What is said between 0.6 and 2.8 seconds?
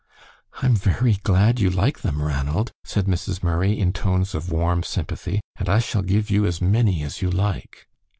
"I am very glad you like them, Ranald,"